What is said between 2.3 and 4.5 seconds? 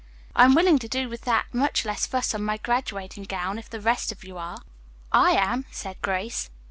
on my graduating gown, if the rest of you